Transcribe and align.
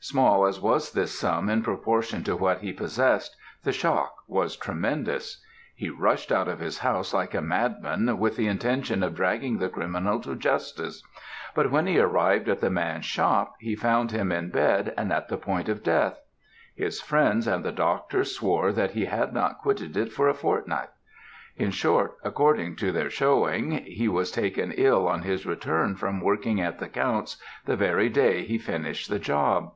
Small 0.00 0.46
as 0.46 0.60
was 0.60 0.92
this 0.92 1.18
sum 1.18 1.50
in 1.50 1.60
proportion 1.60 2.22
to 2.22 2.36
what 2.36 2.60
he 2.60 2.72
possessed, 2.72 3.36
the 3.64 3.72
shock 3.72 4.14
was 4.28 4.54
tremendous; 4.54 5.42
he 5.74 5.90
rushed 5.90 6.30
out 6.30 6.46
of 6.46 6.60
his 6.60 6.78
house 6.78 7.12
like 7.12 7.34
a 7.34 7.42
madman 7.42 8.16
with 8.16 8.36
the 8.36 8.46
intention 8.46 9.02
of 9.02 9.16
dragging 9.16 9.58
the 9.58 9.68
criminal 9.68 10.20
to 10.20 10.36
justice, 10.36 11.02
but 11.52 11.72
when 11.72 11.88
he 11.88 11.98
arrived 11.98 12.48
at 12.48 12.60
the 12.60 12.70
man's 12.70 13.06
shop 13.06 13.56
he 13.58 13.74
found 13.74 14.12
him 14.12 14.30
in 14.30 14.50
bed 14.50 14.94
and 14.96 15.12
at 15.12 15.26
the 15.26 15.36
point 15.36 15.68
of 15.68 15.82
death. 15.82 16.20
His 16.76 17.00
friends 17.00 17.48
and 17.48 17.64
the 17.64 17.72
doctor 17.72 18.22
swore 18.22 18.70
that 18.72 18.92
he 18.92 19.06
had 19.06 19.32
not 19.32 19.58
quitted 19.58 19.96
it 19.96 20.12
for 20.12 20.28
a 20.28 20.32
fortnight; 20.32 20.90
in 21.56 21.72
short, 21.72 22.18
according 22.22 22.76
to 22.76 22.92
their 22.92 23.10
shewing, 23.10 23.72
he 23.84 24.06
was 24.06 24.30
taken 24.30 24.70
ill 24.76 25.08
on 25.08 25.22
his 25.22 25.44
return 25.44 25.96
from 25.96 26.20
working 26.20 26.60
at 26.60 26.78
the 26.78 26.88
Count's, 26.88 27.36
the 27.64 27.74
very 27.76 28.08
day 28.08 28.44
he 28.44 28.58
finished 28.58 29.10
the 29.10 29.18
job. 29.18 29.72